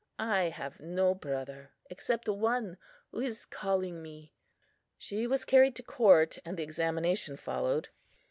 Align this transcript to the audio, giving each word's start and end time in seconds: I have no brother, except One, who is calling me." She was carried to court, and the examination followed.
I 0.17 0.45
have 0.45 0.79
no 0.79 1.13
brother, 1.13 1.73
except 1.87 2.27
One, 2.27 2.77
who 3.11 3.19
is 3.19 3.45
calling 3.45 4.01
me." 4.01 4.33
She 4.97 5.27
was 5.27 5.45
carried 5.45 5.75
to 5.75 5.83
court, 5.83 6.39
and 6.43 6.57
the 6.57 6.63
examination 6.63 7.37
followed. 7.37 7.89